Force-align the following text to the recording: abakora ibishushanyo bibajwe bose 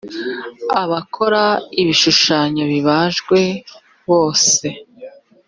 abakora 0.81 1.43
ibishushanyo 1.81 2.63
bibajwe 2.71 3.39
bose 4.09 4.67